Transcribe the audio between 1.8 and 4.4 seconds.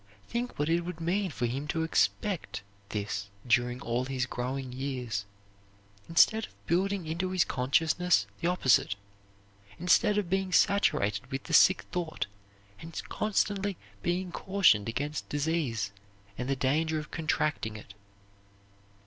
expect this during all his